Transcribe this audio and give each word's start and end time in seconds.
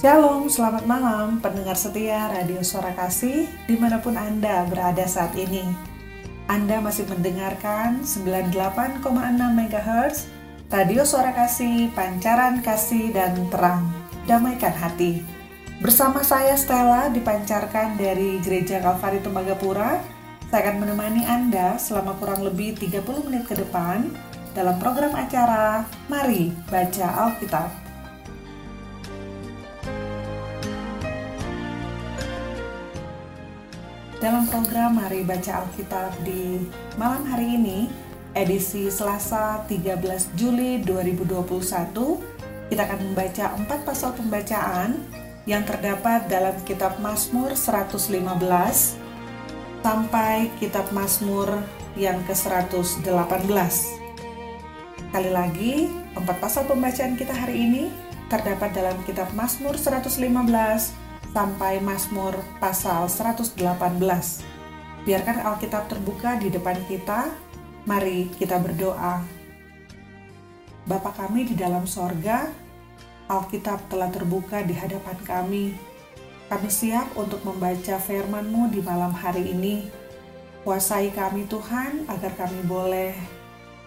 Shalom, 0.00 0.48
selamat 0.48 0.88
malam 0.88 1.44
pendengar 1.44 1.76
setia 1.76 2.32
Radio 2.32 2.64
Suara 2.64 2.96
Kasih 2.96 3.44
di 3.68 3.76
mana 3.76 4.00
pun 4.00 4.16
Anda 4.16 4.64
berada 4.64 5.04
saat 5.04 5.36
ini. 5.36 5.60
Anda 6.48 6.80
masih 6.80 7.04
mendengarkan 7.04 8.00
98,6 8.00 9.04
MHz 9.36 10.24
Radio 10.72 11.04
Suara 11.04 11.36
Kasih, 11.36 11.92
Pancaran 11.92 12.64
Kasih 12.64 13.12
dan 13.12 13.36
Terang. 13.52 13.92
Damaikan 14.24 14.72
hati. 14.72 15.20
Bersama 15.84 16.24
saya 16.24 16.56
Stella 16.56 17.12
dipancarkan 17.12 18.00
dari 18.00 18.40
Gereja 18.40 18.80
Kalvari 18.80 19.20
Tembagapura. 19.20 20.00
Saya 20.48 20.64
akan 20.64 20.80
menemani 20.80 21.28
Anda 21.28 21.76
selama 21.76 22.16
kurang 22.16 22.40
lebih 22.40 22.72
30 22.80 23.04
menit 23.28 23.44
ke 23.44 23.52
depan 23.52 24.08
dalam 24.56 24.80
program 24.80 25.12
acara 25.12 25.84
Mari 26.08 26.56
Baca 26.72 27.28
Alkitab. 27.28 27.79
Dalam 34.20 34.44
program 34.52 35.00
Mari 35.00 35.24
Baca 35.24 35.64
Alkitab 35.64 36.12
di 36.28 36.60
malam 37.00 37.24
hari 37.24 37.56
ini, 37.56 37.88
edisi 38.36 38.92
Selasa 38.92 39.64
13 39.64 40.36
Juli 40.36 40.76
2021, 40.84 42.68
kita 42.68 42.84
akan 42.84 43.00
membaca 43.00 43.56
empat 43.56 43.80
pasal 43.88 44.12
pembacaan 44.12 45.00
yang 45.48 45.64
terdapat 45.64 46.28
dalam 46.28 46.52
kitab 46.68 47.00
Mazmur 47.00 47.56
115 47.56 48.12
sampai 49.80 50.52
kitab 50.60 50.92
Mazmur 50.92 51.56
yang 51.96 52.20
ke-118. 52.28 53.00
Kali 55.16 55.30
lagi, 55.32 55.88
empat 56.12 56.36
pasal 56.44 56.68
pembacaan 56.68 57.16
kita 57.16 57.32
hari 57.32 57.56
ini 57.56 57.84
terdapat 58.28 58.68
dalam 58.76 59.00
kitab 59.08 59.32
Mazmur 59.32 59.80
115 59.80 61.08
sampai 61.30 61.78
Mazmur 61.78 62.34
pasal 62.58 63.06
118. 63.06 63.56
Biarkan 65.06 65.38
Alkitab 65.46 65.88
terbuka 65.88 66.36
di 66.36 66.52
depan 66.52 66.76
kita. 66.90 67.30
Mari 67.88 68.28
kita 68.36 68.60
berdoa. 68.60 69.24
Bapa 70.84 71.10
kami 71.16 71.48
di 71.48 71.54
dalam 71.56 71.88
sorga, 71.88 72.50
Alkitab 73.30 73.88
telah 73.88 74.12
terbuka 74.12 74.60
di 74.66 74.76
hadapan 74.76 75.16
kami. 75.24 75.64
Kami 76.50 76.68
siap 76.68 77.14
untuk 77.14 77.40
membaca 77.46 77.96
firman-Mu 77.96 78.74
di 78.74 78.82
malam 78.82 79.14
hari 79.14 79.54
ini. 79.54 79.86
Kuasai 80.66 81.14
kami 81.14 81.48
Tuhan 81.48 82.04
agar 82.10 82.36
kami 82.36 82.60
boleh 82.66 83.14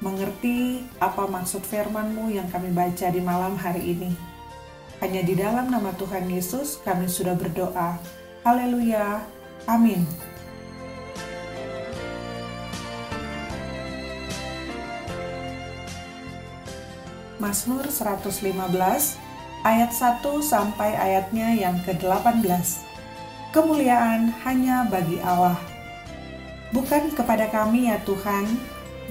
mengerti 0.02 0.82
apa 0.98 1.30
maksud 1.30 1.62
firman-Mu 1.62 2.34
yang 2.34 2.50
kami 2.50 2.74
baca 2.74 3.08
di 3.14 3.22
malam 3.22 3.60
hari 3.60 3.94
ini. 3.94 4.33
Hanya 5.04 5.20
di 5.20 5.36
dalam 5.36 5.68
nama 5.68 5.92
Tuhan 6.00 6.32
Yesus 6.32 6.80
kami 6.80 7.12
sudah 7.12 7.36
berdoa. 7.36 8.00
Haleluya. 8.48 9.20
Amin. 9.68 10.08
Mazmur 17.36 17.84
115 17.84 18.48
ayat 19.68 19.92
1 19.92 20.24
sampai 20.40 20.96
ayatnya 20.96 21.52
yang 21.52 21.84
ke-18. 21.84 22.88
Kemuliaan 23.52 24.31
hanya 24.48 24.88
bagi 24.88 25.20
Allah. 25.20 25.59
Bukan 26.72 27.12
kepada 27.12 27.52
kami 27.52 27.92
ya 27.92 28.00
Tuhan, 28.08 28.48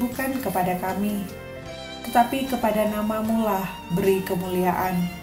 bukan 0.01 0.41
kepada 0.41 0.73
kami, 0.81 1.21
tetapi 2.09 2.49
kepada 2.49 2.89
namamu 2.89 3.45
lah 3.45 3.69
beri 3.93 4.25
kemuliaan 4.25 5.21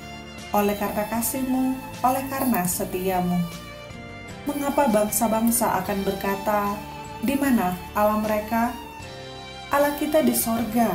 oleh 0.49 0.73
karena 0.73 1.05
kasihmu, 1.05 1.77
oleh 2.01 2.23
karena 2.29 2.65
setiamu. 2.65 3.37
Mengapa 4.49 4.89
bangsa-bangsa 4.89 5.77
akan 5.85 5.99
berkata, 6.01 6.73
di 7.21 7.37
mana 7.37 7.77
Allah 7.93 8.17
mereka? 8.17 8.73
Allah 9.69 9.93
kita 10.01 10.25
di 10.25 10.33
sorga, 10.33 10.89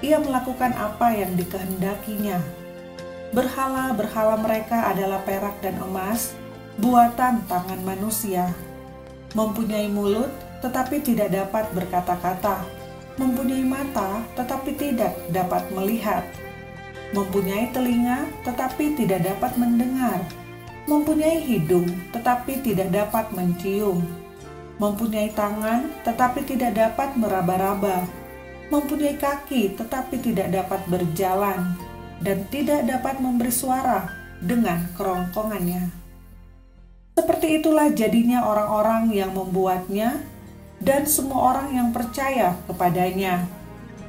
ia 0.00 0.16
melakukan 0.16 0.72
apa 0.72 1.12
yang 1.12 1.36
dikehendakinya. 1.36 2.40
Berhala-berhala 3.36 4.40
mereka 4.40 4.88
adalah 4.88 5.20
perak 5.28 5.60
dan 5.60 5.76
emas, 5.84 6.32
buatan 6.80 7.44
tangan 7.44 7.80
manusia. 7.84 8.48
Mempunyai 9.36 9.92
mulut, 9.92 10.32
tetapi 10.64 11.04
tidak 11.04 11.36
dapat 11.36 11.68
berkata-kata. 11.76 12.64
Mempunyai 13.20 13.64
mata, 13.66 14.24
tetapi 14.40 14.72
tidak 14.80 15.12
dapat 15.28 15.68
melihat 15.76 16.24
mempunyai 17.14 17.70
telinga 17.70 18.26
tetapi 18.42 18.98
tidak 18.98 19.22
dapat 19.22 19.54
mendengar, 19.54 20.22
mempunyai 20.90 21.38
hidung 21.42 21.86
tetapi 22.10 22.62
tidak 22.62 22.90
dapat 22.90 23.30
mencium, 23.30 24.02
mempunyai 24.82 25.30
tangan 25.34 25.86
tetapi 26.02 26.42
tidak 26.42 26.74
dapat 26.74 27.14
meraba-raba, 27.14 28.06
mempunyai 28.72 29.14
kaki 29.14 29.78
tetapi 29.78 30.18
tidak 30.18 30.50
dapat 30.50 30.80
berjalan, 30.90 31.78
dan 32.22 32.42
tidak 32.48 32.82
dapat 32.88 33.20
memberi 33.20 33.52
suara 33.52 34.08
dengan 34.40 34.88
kerongkongannya. 34.96 36.06
Seperti 37.16 37.60
itulah 37.60 37.88
jadinya 37.92 38.44
orang-orang 38.44 39.08
yang 39.08 39.32
membuatnya 39.32 40.20
dan 40.76 41.08
semua 41.08 41.56
orang 41.56 41.72
yang 41.72 41.88
percaya 41.88 42.52
kepadanya. 42.68 43.48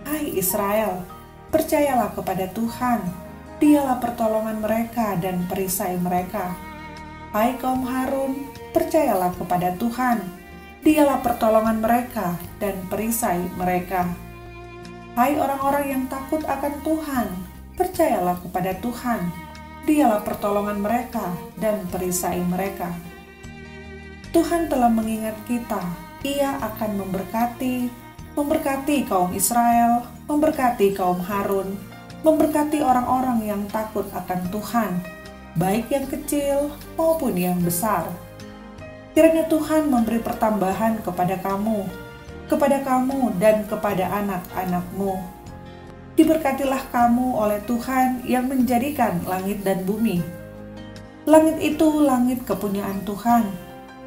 Hai 0.03 0.36
Israel, 0.36 1.03
Percayalah 1.47 2.12
kepada 2.12 2.52
Tuhan, 2.52 3.00
dialah 3.63 4.03
pertolongan 4.03 4.59
mereka 4.59 5.16
dan 5.16 5.47
perisai 5.47 5.96
mereka. 5.96 6.52
Hai 7.31 7.56
kaum 7.56 7.88
Harun, 7.88 8.52
percayalah 8.75 9.31
kepada 9.31 9.72
Tuhan, 9.80 10.28
dialah 10.84 11.24
pertolongan 11.24 11.80
mereka 11.80 12.36
dan 12.59 12.75
perisai 12.91 13.40
mereka. 13.56 14.12
Hai 15.16 15.40
orang-orang 15.40 15.86
yang 15.88 16.03
takut 16.12 16.44
akan 16.44 16.84
Tuhan, 16.84 17.28
percayalah 17.80 18.44
kepada 18.44 18.75
Tuhan, 18.84 19.31
dialah 19.88 20.28
pertolongan 20.28 20.84
mereka 20.84 21.31
dan 21.56 21.80
perisai 21.88 22.44
mereka. 22.44 22.91
Tuhan 24.36 24.68
telah 24.68 24.91
mengingat 24.91 25.40
kita, 25.47 25.80
ia 26.28 26.59
akan 26.59 27.07
memberkati, 27.07 27.88
memberkati 28.36 29.07
kaum 29.07 29.31
Israel, 29.31 30.16
memberkati 30.27 30.91
kaum 30.91 31.23
Harun, 31.23 31.79
memberkati 32.19 32.83
orang-orang 32.83 33.47
yang 33.47 33.63
takut 33.71 34.03
akan 34.11 34.51
Tuhan, 34.51 34.91
baik 35.55 35.88
yang 35.88 36.03
kecil 36.03 36.75
maupun 36.99 37.31
yang 37.39 37.55
besar. 37.63 38.11
Kiranya 39.15 39.47
Tuhan 39.47 39.88
memberi 39.88 40.19
pertambahan 40.19 40.99
kepada 40.99 41.39
kamu, 41.39 41.88
kepada 42.51 42.83
kamu 42.83 43.39
dan 43.39 43.63
kepada 43.71 44.11
anak-anakmu. 44.19 45.15
Diberkatilah 46.19 46.91
kamu 46.91 47.27
oleh 47.31 47.63
Tuhan 47.63 48.27
yang 48.27 48.51
menjadikan 48.51 49.23
langit 49.23 49.63
dan 49.63 49.88
bumi. 49.88 50.19
Langit 51.23 51.55
itu 51.63 51.88
langit 52.03 52.44
kepunyaan 52.44 52.99
Tuhan, 53.07 53.47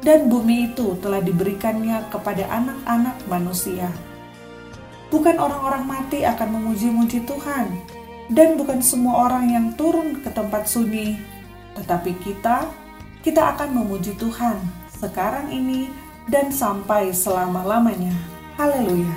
dan 0.05 0.29
bumi 0.29 0.69
itu 0.69 0.93
telah 1.01 1.21
diberikannya 1.21 2.13
kepada 2.13 2.45
anak-anak 2.45 3.17
manusia. 3.25 3.89
Bukan 5.11 5.35
orang-orang 5.35 5.83
mati 5.83 6.23
akan 6.23 6.55
memuji-muji 6.55 7.27
Tuhan, 7.27 7.67
dan 8.31 8.55
bukan 8.55 8.79
semua 8.79 9.27
orang 9.27 9.51
yang 9.51 9.65
turun 9.75 10.23
ke 10.23 10.31
tempat 10.31 10.71
sunyi, 10.71 11.19
tetapi 11.75 12.15
kita, 12.23 12.63
kita 13.19 13.51
akan 13.53 13.75
memuji 13.75 14.15
Tuhan 14.15 14.55
sekarang 14.87 15.51
ini 15.51 15.91
dan 16.31 16.47
sampai 16.47 17.11
selama-lamanya. 17.11 18.15
Haleluya! 18.55 19.11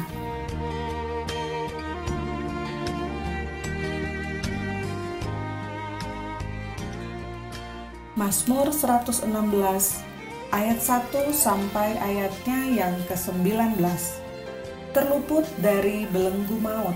Mazmur 8.19 8.75
116 8.75 9.31
ayat 10.51 10.79
1 10.83 11.31
sampai 11.31 11.99
ayatnya 12.03 12.59
yang 12.83 12.95
ke-19 13.07 13.79
terluput 14.95 15.43
dari 15.59 16.07
belenggu 16.07 16.55
maut. 16.63 16.95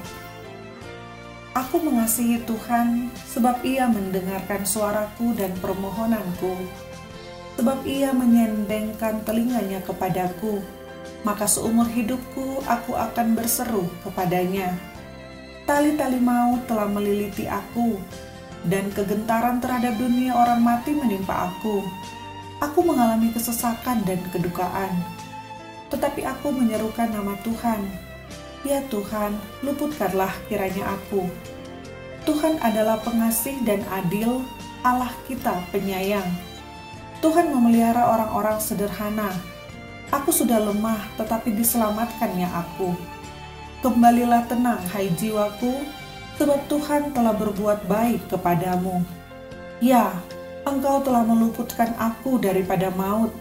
Aku 1.58 1.82
mengasihi 1.82 2.38
Tuhan 2.46 3.10
sebab 3.26 3.66
ia 3.66 3.90
mendengarkan 3.90 4.62
suaraku 4.62 5.34
dan 5.34 5.50
permohonanku, 5.58 6.54
sebab 7.58 7.82
ia 7.82 8.14
menyendengkan 8.14 9.26
telinganya 9.26 9.82
kepadaku, 9.82 10.62
maka 11.26 11.50
seumur 11.50 11.90
hidupku 11.90 12.62
aku 12.62 12.94
akan 12.94 13.34
berseru 13.34 13.90
kepadanya. 14.06 14.78
Tali-tali 15.66 16.22
maut 16.22 16.62
telah 16.70 16.86
meliliti 16.86 17.50
aku, 17.50 17.98
dan 18.70 18.86
kegentaran 18.94 19.58
terhadap 19.58 19.98
dunia 19.98 20.38
orang 20.38 20.62
mati 20.62 20.94
menimpa 20.94 21.50
aku. 21.50 21.82
Aku 22.62 22.86
mengalami 22.86 23.34
kesesakan 23.34 24.06
dan 24.06 24.22
kedukaan 24.30 25.17
tetapi 25.88 26.24
aku 26.24 26.52
menyerukan 26.52 27.08
nama 27.08 27.36
Tuhan. 27.44 27.80
Ya 28.66 28.82
Tuhan, 28.90 29.38
luputkanlah 29.62 30.32
kiranya 30.50 30.98
aku. 30.98 31.28
Tuhan 32.28 32.60
adalah 32.60 33.00
pengasih 33.00 33.56
dan 33.64 33.80
adil, 33.88 34.44
Allah 34.84 35.10
kita 35.24 35.64
penyayang. 35.72 36.28
Tuhan 37.18 37.50
memelihara 37.50 38.14
orang-orang 38.14 38.60
sederhana. 38.60 39.32
Aku 40.12 40.30
sudah 40.30 40.60
lemah, 40.60 41.02
tetapi 41.16 41.52
diselamatkannya 41.56 42.48
aku. 42.52 42.94
Kembalilah 43.84 44.44
tenang, 44.48 44.80
hai 44.94 45.10
jiwaku, 45.16 45.82
sebab 46.38 46.60
Tuhan 46.70 47.10
telah 47.12 47.34
berbuat 47.34 47.86
baik 47.90 48.30
kepadamu. 48.30 49.02
Ya, 49.82 50.14
engkau 50.66 51.02
telah 51.02 51.22
meluputkan 51.26 51.94
aku 51.98 52.38
daripada 52.38 52.90
maut, 52.94 53.34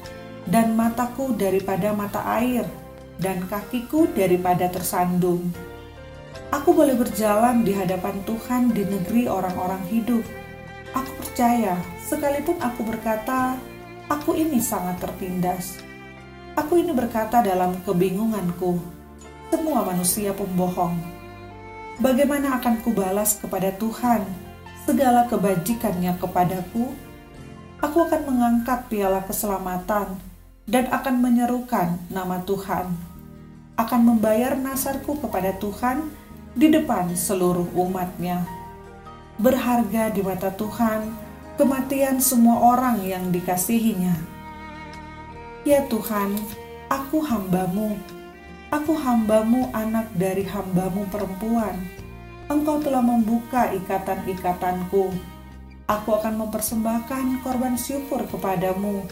dan 0.47 0.79
mataku 0.79 1.35
daripada 1.35 1.91
mata 1.91 2.23
air, 2.39 2.63
dan 3.19 3.44
kakiku 3.51 4.07
daripada 4.15 4.71
tersandung. 4.71 5.51
Aku 6.55 6.71
boleh 6.71 6.95
berjalan 6.95 7.67
di 7.67 7.75
hadapan 7.75 8.23
Tuhan 8.23 8.71
di 8.71 8.88
negeri 8.88 9.27
orang-orang 9.27 9.83
hidup. 9.91 10.23
Aku 10.95 11.11
percaya, 11.19 11.75
sekalipun 12.07 12.55
aku 12.63 12.88
berkata, 12.88 13.59
"Aku 14.07 14.31
ini 14.39 14.63
sangat 14.63 15.03
tertindas." 15.03 15.83
Aku 16.55 16.79
ini 16.79 16.95
berkata 16.95 17.44
dalam 17.44 17.75
kebingunganku, 17.83 18.79
"Semua 19.51 19.83
manusia 19.83 20.31
pembohong." 20.31 20.95
Bagaimana 21.99 22.57
akan 22.61 22.79
kubalas 22.81 23.38
kepada 23.44 23.73
Tuhan 23.75 24.23
segala 24.88 25.27
kebajikannya 25.27 26.15
kepadaku? 26.17 26.95
Aku 27.83 27.97
akan 28.07 28.21
mengangkat 28.25 28.89
piala 28.89 29.21
keselamatan 29.27 30.26
dan 30.67 30.91
akan 30.91 31.23
menyerukan 31.23 31.95
nama 32.11 32.43
Tuhan. 32.43 32.91
Akan 33.79 34.03
membayar 34.03 34.53
nasarku 34.59 35.15
kepada 35.23 35.55
Tuhan 35.55 36.11
di 36.53 36.67
depan 36.67 37.15
seluruh 37.15 37.71
umatnya. 37.73 38.43
Berharga 39.39 40.11
di 40.11 40.21
mata 40.21 40.51
Tuhan 40.51 41.07
kematian 41.55 42.19
semua 42.19 42.75
orang 42.75 42.99
yang 43.07 43.31
dikasihinya. 43.31 44.19
Ya 45.63 45.87
Tuhan, 45.87 46.35
aku 46.91 47.23
hambamu 47.23 47.95
Aku 48.67 48.99
hambamu 48.99 49.71
anak 49.71 50.11
dari 50.11 50.43
hambamu 50.43 51.07
perempuan. 51.07 51.87
Engkau 52.51 52.83
telah 52.83 52.99
membuka 52.99 53.71
ikatan-ikatanku. 53.71 55.15
Aku 55.87 56.09
akan 56.11 56.35
mempersembahkan 56.35 57.47
korban 57.47 57.79
syukur 57.79 58.27
kepadamu 58.27 59.07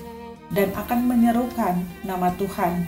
dan 0.53 0.69
akan 0.75 1.09
menyerukan 1.09 1.81
nama 2.05 2.33
Tuhan. 2.37 2.85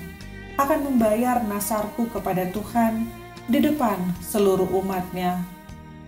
Akan 0.57 0.85
membayar 0.85 1.41
nasarku 1.45 2.09
kepada 2.09 2.49
Tuhan 2.49 3.07
di 3.45 3.61
depan 3.61 3.97
seluruh 4.21 4.67
umatnya. 4.83 5.45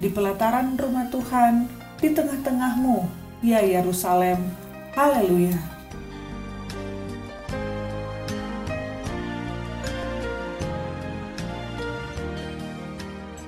Di 0.02 0.10
pelataran 0.10 0.78
rumah 0.78 1.10
Tuhan, 1.10 1.70
di 2.02 2.12
tengah-tengahmu, 2.12 3.06
ya 3.46 3.62
Yerusalem. 3.62 4.42
Haleluya. 4.98 5.80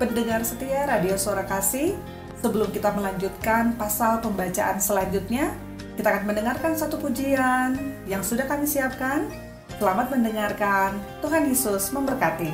pendengar 0.02 0.42
setia 0.42 0.90
Radio 0.90 1.14
Suara 1.14 1.46
Kasih, 1.46 1.94
sebelum 2.42 2.74
kita 2.74 2.90
melanjutkan 2.90 3.78
pasal 3.78 4.18
pembacaan 4.26 4.82
selanjutnya, 4.82 5.54
kita 6.02 6.18
akan 6.18 6.34
mendengarkan 6.34 6.74
satu 6.74 6.98
pujian 6.98 7.78
yang 8.10 8.26
sudah 8.26 8.50
kami 8.50 8.66
siapkan. 8.66 9.30
Selamat 9.78 10.10
mendengarkan, 10.10 10.98
Tuhan 11.22 11.46
Yesus 11.46 11.94
memberkati. 11.94 12.50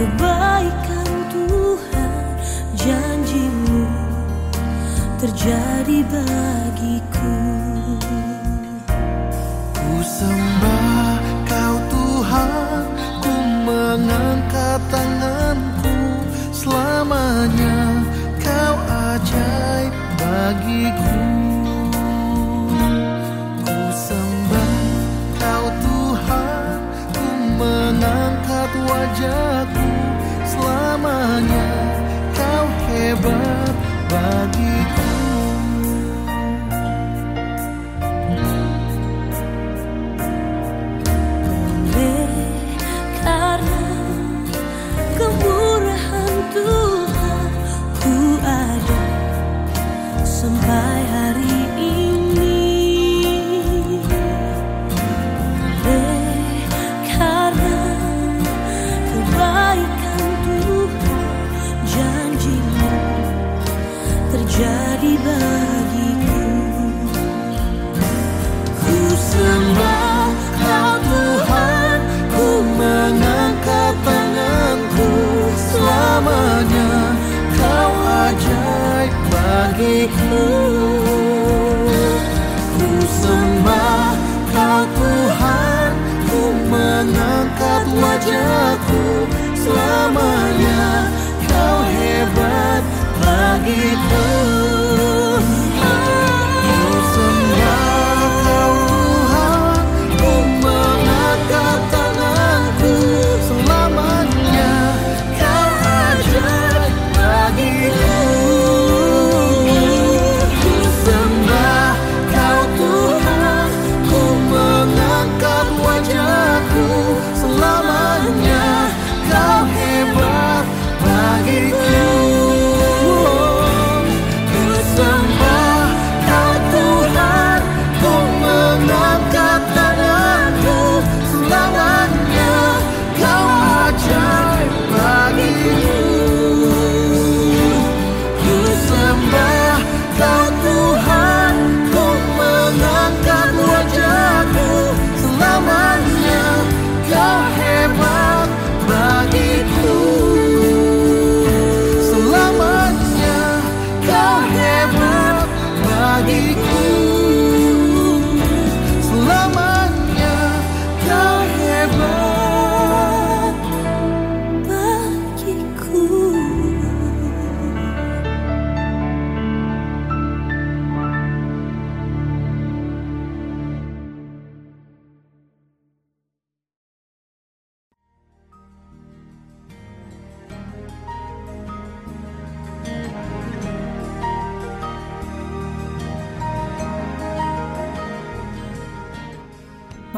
kebaikan 0.00 1.12
Tuhan 1.28 2.12
janjimu 2.72 3.84
terjadi 5.20 5.98
bagiku. 6.08 7.19
Semua, 83.18 84.14
Kau 84.54 84.80
Tuhan 84.94 85.90
Ku 86.30 86.42
mengangkat 86.70 87.84
wajahku 87.90 89.02
Selamanya 89.58 91.10
Kau 91.50 91.78
hebat 91.90 92.82
lagi. 93.26 94.09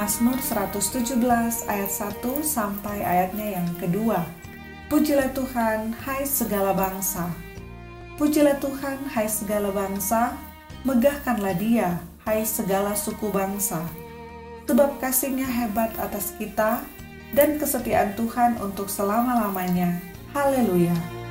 Mazmur 0.02 0.34
117 0.34 1.14
ayat 1.70 1.86
1 1.86 2.26
sampai 2.42 3.06
ayatnya 3.06 3.62
yang 3.62 3.70
kedua. 3.78 4.26
Pujilah 4.90 5.30
Tuhan, 5.30 5.94
hai 5.94 6.26
segala 6.26 6.74
bangsa. 6.74 7.30
Pujilah 8.18 8.58
Tuhan, 8.58 8.98
hai 9.14 9.30
segala 9.30 9.70
bangsa. 9.70 10.34
Megahkanlah 10.82 11.54
dia, 11.54 12.02
hai 12.26 12.42
segala 12.42 12.98
suku 12.98 13.30
bangsa. 13.30 13.78
Sebab 14.66 14.98
kasihnya 14.98 15.46
hebat 15.46 15.94
atas 15.94 16.34
kita 16.34 16.82
dan 17.30 17.62
kesetiaan 17.62 18.18
Tuhan 18.18 18.58
untuk 18.58 18.90
selama-lamanya. 18.90 20.02
Haleluya. 20.34 21.21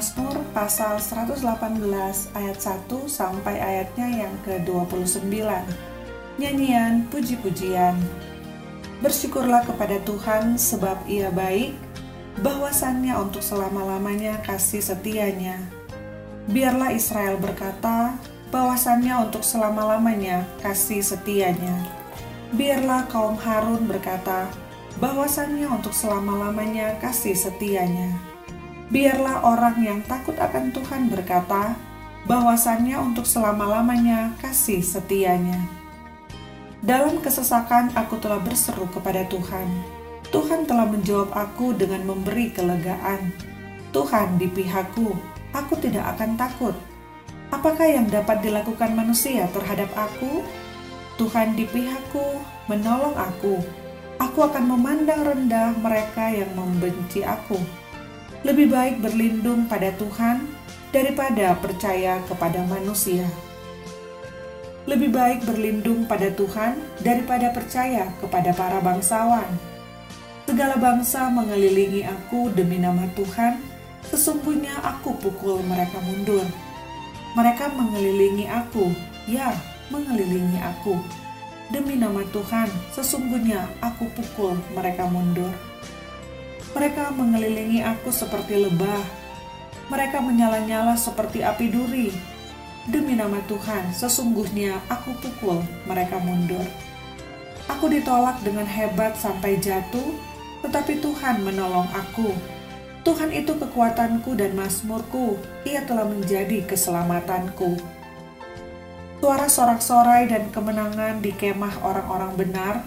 Mazmur 0.00 0.32
pasal 0.56 0.96
118 0.96 1.44
ayat 2.32 2.56
1 2.56 2.88
sampai 3.04 3.60
ayatnya 3.60 4.24
yang 4.24 4.32
ke-29. 4.48 5.28
Nyanyian 6.40 7.04
puji-pujian. 7.12 8.00
Bersyukurlah 9.04 9.60
kepada 9.68 10.00
Tuhan 10.00 10.56
sebab 10.56 11.04
ia 11.04 11.28
baik, 11.28 11.76
bahwasannya 12.40 13.12
untuk 13.20 13.44
selama-lamanya 13.44 14.40
kasih 14.40 14.80
setianya. 14.80 15.60
Biarlah 16.48 16.96
Israel 16.96 17.36
berkata, 17.36 18.16
bahwasannya 18.48 19.28
untuk 19.28 19.44
selama-lamanya 19.44 20.48
kasih 20.64 21.04
setianya. 21.04 21.76
Biarlah 22.56 23.04
kaum 23.12 23.36
Harun 23.36 23.84
berkata, 23.84 24.48
bahwasannya 24.96 25.68
untuk 25.68 25.92
selama-lamanya 25.92 26.96
kasih 27.04 27.36
setianya 27.36 28.29
biarlah 28.90 29.46
orang 29.46 29.78
yang 29.80 30.00
takut 30.04 30.34
akan 30.34 30.74
Tuhan 30.74 31.06
berkata, 31.08 31.78
bahwasannya 32.26 32.98
untuk 33.00 33.24
selama-lamanya 33.24 34.34
kasih 34.42 34.82
setianya. 34.82 35.56
Dalam 36.82 37.22
kesesakan 37.22 37.94
aku 37.94 38.18
telah 38.20 38.42
berseru 38.42 38.90
kepada 38.90 39.24
Tuhan. 39.30 39.68
Tuhan 40.30 40.66
telah 40.66 40.86
menjawab 40.86 41.30
aku 41.34 41.74
dengan 41.74 42.06
memberi 42.06 42.50
kelegaan. 42.54 43.34
Tuhan 43.90 44.38
di 44.38 44.46
pihakku, 44.46 45.10
aku 45.50 45.74
tidak 45.82 46.06
akan 46.14 46.38
takut. 46.38 46.74
Apakah 47.50 47.82
yang 47.82 48.06
dapat 48.06 48.38
dilakukan 48.46 48.94
manusia 48.94 49.50
terhadap 49.50 49.90
aku? 49.98 50.46
Tuhan 51.18 51.58
di 51.58 51.66
pihakku, 51.66 52.38
menolong 52.70 53.18
aku. 53.18 53.58
Aku 54.22 54.46
akan 54.46 54.70
memandang 54.70 55.26
rendah 55.26 55.74
mereka 55.82 56.30
yang 56.30 56.54
membenci 56.54 57.26
aku 57.26 57.58
lebih 58.40 58.72
baik 58.72 59.04
berlindung 59.04 59.68
pada 59.68 59.92
Tuhan 60.00 60.48
daripada 60.88 61.52
percaya 61.60 62.24
kepada 62.24 62.64
manusia. 62.64 63.28
Lebih 64.88 65.12
baik 65.12 65.44
berlindung 65.44 66.08
pada 66.08 66.32
Tuhan 66.32 66.80
daripada 67.04 67.52
percaya 67.52 68.08
kepada 68.16 68.50
para 68.56 68.80
bangsawan. 68.80 69.44
Segala 70.48 70.80
bangsa 70.80 71.30
mengelilingi 71.30 72.02
aku 72.08 72.50
demi 72.56 72.80
nama 72.80 73.06
Tuhan, 73.12 73.60
sesungguhnya 74.08 74.72
aku 74.82 75.14
pukul 75.20 75.60
mereka 75.68 76.00
mundur. 76.00 76.42
Mereka 77.36 77.70
mengelilingi 77.76 78.50
aku, 78.50 78.90
ya, 79.30 79.54
mengelilingi 79.92 80.58
aku. 80.58 80.98
Demi 81.70 81.94
nama 81.94 82.26
Tuhan, 82.34 82.66
sesungguhnya 82.90 83.68
aku 83.78 84.10
pukul 84.16 84.58
mereka 84.74 85.06
mundur. 85.06 85.54
Mereka 86.80 87.12
mengelilingi 87.12 87.84
aku 87.84 88.08
seperti 88.08 88.56
lebah. 88.56 89.04
Mereka 89.92 90.16
menyala-nyala 90.24 90.96
seperti 90.96 91.44
api 91.44 91.68
duri. 91.68 92.08
Demi 92.88 93.20
nama 93.20 93.36
Tuhan, 93.44 93.92
sesungguhnya 93.92 94.80
aku 94.88 95.12
pukul 95.20 95.60
mereka 95.84 96.16
mundur. 96.24 96.64
Aku 97.68 97.92
ditolak 97.92 98.40
dengan 98.40 98.64
hebat 98.64 99.12
sampai 99.20 99.60
jatuh, 99.60 100.08
tetapi 100.64 101.04
Tuhan 101.04 101.44
menolong 101.44 101.84
aku. 101.92 102.32
Tuhan 103.04 103.28
itu 103.28 103.60
kekuatanku 103.60 104.32
dan 104.40 104.56
mazmurku, 104.56 105.36
ia 105.68 105.84
telah 105.84 106.08
menjadi 106.08 106.64
keselamatanku. 106.64 107.76
Suara 109.20 109.52
sorak-sorai 109.52 110.32
dan 110.32 110.48
kemenangan 110.48 111.20
di 111.20 111.36
kemah 111.36 111.84
orang-orang 111.84 112.32
benar, 112.40 112.80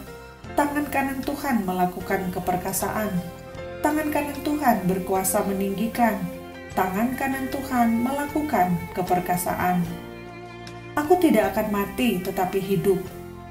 tangan 0.58 0.90
kanan 0.90 1.22
Tuhan 1.22 1.62
melakukan 1.62 2.34
keperkasaan 2.34 3.43
tangan 3.84 4.08
kanan 4.16 4.40
Tuhan 4.48 4.88
berkuasa 4.88 5.44
meninggikan, 5.44 6.16
tangan 6.72 7.20
kanan 7.20 7.52
Tuhan 7.52 8.00
melakukan 8.00 8.80
keperkasaan. 8.96 9.84
Aku 10.96 11.20
tidak 11.20 11.52
akan 11.52 11.68
mati 11.84 12.24
tetapi 12.24 12.64
hidup, 12.64 13.04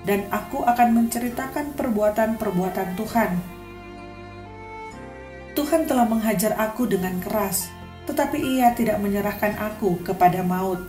dan 0.08 0.24
aku 0.32 0.64
akan 0.64 1.04
menceritakan 1.04 1.76
perbuatan-perbuatan 1.76 2.96
Tuhan. 2.96 3.30
Tuhan 5.52 5.84
telah 5.84 6.08
menghajar 6.08 6.56
aku 6.56 6.88
dengan 6.88 7.20
keras, 7.20 7.68
tetapi 8.08 8.40
ia 8.40 8.72
tidak 8.72 9.04
menyerahkan 9.04 9.52
aku 9.60 10.00
kepada 10.00 10.40
maut. 10.40 10.80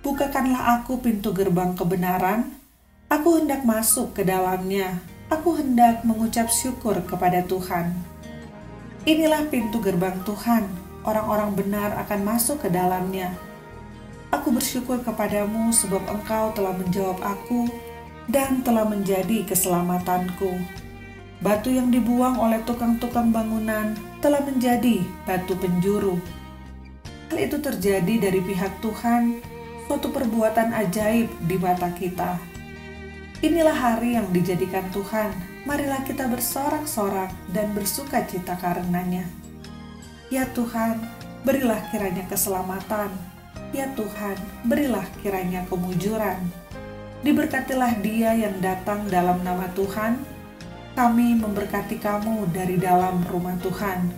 Bukakanlah 0.00 0.80
aku 0.80 1.04
pintu 1.04 1.36
gerbang 1.36 1.76
kebenaran, 1.76 2.56
aku 3.12 3.44
hendak 3.44 3.60
masuk 3.68 4.16
ke 4.16 4.24
dalamnya, 4.24 5.04
aku 5.28 5.60
hendak 5.60 6.00
mengucap 6.00 6.48
syukur 6.48 6.96
kepada 7.04 7.44
Tuhan. 7.44 8.17
Inilah 9.08 9.48
pintu 9.48 9.80
gerbang 9.80 10.20
Tuhan, 10.20 10.68
orang-orang 11.00 11.56
benar 11.56 11.96
akan 12.04 12.28
masuk 12.28 12.60
ke 12.60 12.68
dalamnya. 12.68 13.32
Aku 14.28 14.52
bersyukur 14.52 15.00
kepadamu 15.00 15.72
sebab 15.72 16.04
engkau 16.12 16.52
telah 16.52 16.76
menjawab 16.76 17.16
aku 17.24 17.72
dan 18.28 18.60
telah 18.60 18.84
menjadi 18.84 19.48
keselamatanku. 19.48 20.60
Batu 21.40 21.72
yang 21.72 21.88
dibuang 21.88 22.36
oleh 22.36 22.60
tukang-tukang 22.68 23.32
bangunan 23.32 23.96
telah 24.20 24.44
menjadi 24.44 25.00
batu 25.24 25.56
penjuru. 25.56 26.20
Hal 27.32 27.40
itu 27.40 27.56
terjadi 27.64 28.28
dari 28.28 28.44
pihak 28.44 28.84
Tuhan, 28.84 29.40
suatu 29.88 30.12
perbuatan 30.12 30.76
ajaib 30.84 31.32
di 31.48 31.56
mata 31.56 31.88
kita. 31.96 32.36
Inilah 33.40 33.72
hari 33.72 34.20
yang 34.20 34.28
dijadikan 34.36 34.84
Tuhan, 34.92 35.32
marilah 35.68 36.00
kita 36.00 36.24
bersorak-sorak 36.32 37.28
dan 37.52 37.76
bersuka 37.76 38.24
cita 38.24 38.56
karenanya. 38.56 39.28
Ya 40.32 40.48
Tuhan, 40.56 40.96
berilah 41.44 41.92
kiranya 41.92 42.24
keselamatan. 42.24 43.12
Ya 43.76 43.92
Tuhan, 43.92 44.40
berilah 44.64 45.04
kiranya 45.20 45.68
kemujuran. 45.68 46.40
Diberkatilah 47.20 48.00
dia 48.00 48.32
yang 48.32 48.56
datang 48.64 49.12
dalam 49.12 49.44
nama 49.44 49.68
Tuhan. 49.76 50.16
Kami 50.96 51.36
memberkati 51.36 52.00
kamu 52.00 52.48
dari 52.48 52.80
dalam 52.80 53.20
rumah 53.28 53.60
Tuhan. 53.60 54.08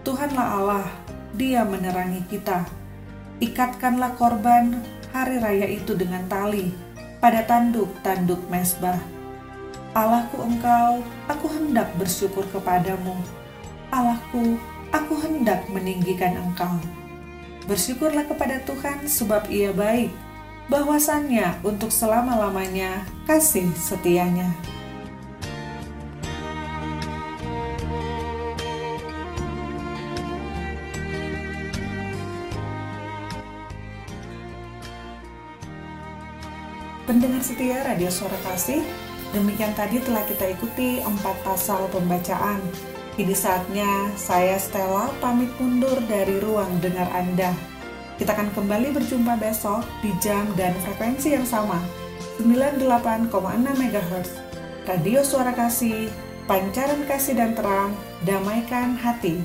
Tuhanlah 0.00 0.48
Allah, 0.48 0.88
dia 1.36 1.60
menerangi 1.68 2.24
kita. 2.24 2.64
Ikatkanlah 3.36 4.16
korban 4.16 4.80
hari 5.12 5.44
raya 5.44 5.68
itu 5.68 5.92
dengan 5.92 6.24
tali 6.24 6.72
pada 7.20 7.44
tanduk-tanduk 7.44 8.40
mesbah 8.48 9.23
Allahku 9.94 10.42
engkau, 10.42 11.06
aku 11.30 11.46
hendak 11.54 11.86
bersyukur 11.94 12.42
kepadamu. 12.50 13.14
Allahku, 13.94 14.58
aku 14.90 15.14
hendak 15.22 15.70
meninggikan 15.70 16.34
engkau. 16.34 16.82
Bersyukurlah 17.70 18.26
kepada 18.26 18.58
Tuhan 18.66 19.06
sebab 19.06 19.46
ia 19.46 19.70
baik, 19.70 20.10
bahwasannya 20.66 21.62
untuk 21.62 21.94
selama-lamanya 21.94 23.06
kasih 23.22 23.70
setianya. 23.78 24.50
Pendengar 37.06 37.46
setia 37.46 37.78
Radio 37.86 38.10
Suara 38.10 38.34
Kasih, 38.42 38.82
Demikian 39.34 39.74
tadi 39.74 39.98
telah 39.98 40.22
kita 40.30 40.46
ikuti 40.54 41.02
empat 41.02 41.42
pasal 41.42 41.90
pembacaan. 41.90 42.62
Kini 43.18 43.34
saatnya 43.34 44.14
saya 44.14 44.54
Stella 44.62 45.10
pamit 45.18 45.50
mundur 45.58 45.98
dari 46.06 46.38
ruang 46.38 46.78
dengar 46.78 47.10
Anda. 47.10 47.50
Kita 48.14 48.30
akan 48.30 48.54
kembali 48.54 48.94
berjumpa 48.94 49.34
besok 49.42 49.82
di 50.06 50.14
jam 50.22 50.46
dan 50.54 50.70
frekuensi 50.86 51.34
yang 51.34 51.42
sama, 51.42 51.82
98,6 52.38 53.26
MHz. 53.74 54.30
Radio 54.86 55.26
Suara 55.26 55.50
Kasih, 55.50 56.06
Pancaran 56.46 57.02
Kasih 57.10 57.34
dan 57.34 57.58
Terang, 57.58 57.90
Damaikan 58.22 58.94
Hati. 58.94 59.42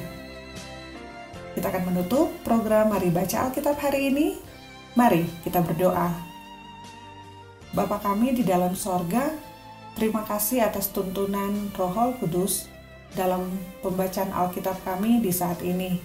Kita 1.57 1.65
akan 1.73 1.89
menutup 1.89 2.29
program 2.45 2.93
Mari 2.93 3.09
Baca 3.09 3.49
Alkitab 3.49 3.81
hari 3.81 4.13
ini. 4.13 4.37
Mari 4.93 5.25
kita 5.41 5.65
berdoa. 5.65 6.13
Bapa 7.73 7.97
kami 8.01 8.37
di 8.37 8.45
dalam 8.45 8.77
sorga, 8.77 9.48
Terima 9.99 10.23
kasih 10.23 10.63
atas 10.63 10.95
tuntunan 10.95 11.75
Roh 11.75 12.15
Kudus 12.23 12.71
dalam 13.19 13.51
pembacaan 13.83 14.31
Alkitab 14.31 14.79
kami 14.87 15.19
di 15.19 15.27
saat 15.27 15.59
ini. 15.59 15.99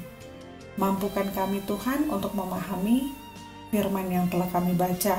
Mampukan 0.75 1.31
kami 1.31 1.63
Tuhan 1.63 2.11
untuk 2.11 2.35
memahami 2.35 3.15
firman 3.71 4.11
yang 4.11 4.27
telah 4.27 4.51
kami 4.51 4.75
baca. 4.75 5.15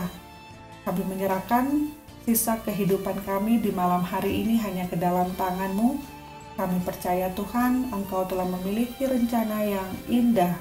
Kami 0.83 1.01
menyerahkan 1.07 1.87
sisa 2.27 2.59
kehidupan 2.67 3.23
kami 3.23 3.63
di 3.63 3.71
malam 3.71 4.03
hari 4.03 4.43
ini 4.43 4.59
hanya 4.59 4.91
ke 4.91 4.99
dalam 4.99 5.31
tangan-Mu. 5.39 5.95
Kami 6.59 6.77
percaya 6.83 7.31
Tuhan, 7.31 7.95
Engkau 7.95 8.27
telah 8.27 8.43
memiliki 8.59 9.07
rencana 9.07 9.63
yang 9.63 9.87
indah 10.11 10.51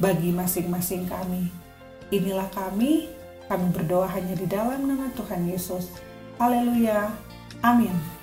bagi 0.00 0.32
masing-masing 0.32 1.04
kami. 1.04 1.52
Inilah 2.08 2.48
kami, 2.48 3.12
kami 3.44 3.66
berdoa 3.76 4.08
hanya 4.08 4.32
di 4.32 4.48
dalam 4.48 4.88
nama 4.88 5.12
Tuhan 5.12 5.44
Yesus. 5.44 5.92
Haleluya. 6.40 7.28
Amin. 7.62 8.17